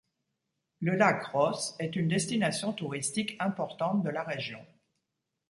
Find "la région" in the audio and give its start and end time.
4.09-4.65